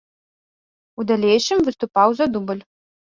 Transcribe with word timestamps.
У 0.99 1.05
далейшым 1.11 1.59
выступаў 1.67 2.09
за 2.21 2.25
дубль. 2.37 2.63